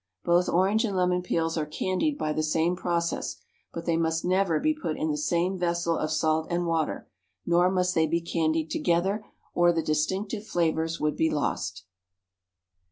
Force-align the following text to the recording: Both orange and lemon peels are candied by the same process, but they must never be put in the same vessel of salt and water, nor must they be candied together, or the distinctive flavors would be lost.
Both 0.25 0.49
orange 0.49 0.83
and 0.83 0.97
lemon 0.97 1.21
peels 1.21 1.57
are 1.59 1.65
candied 1.67 2.17
by 2.17 2.33
the 2.33 2.41
same 2.41 2.75
process, 2.75 3.35
but 3.71 3.85
they 3.85 3.97
must 3.97 4.25
never 4.25 4.59
be 4.59 4.73
put 4.73 4.97
in 4.97 5.11
the 5.11 5.15
same 5.15 5.59
vessel 5.59 5.95
of 5.95 6.09
salt 6.09 6.47
and 6.49 6.65
water, 6.65 7.07
nor 7.45 7.69
must 7.69 7.93
they 7.93 8.07
be 8.07 8.19
candied 8.19 8.71
together, 8.71 9.23
or 9.53 9.71
the 9.71 9.83
distinctive 9.83 10.47
flavors 10.47 10.99
would 10.99 11.15
be 11.15 11.29
lost. 11.29 11.83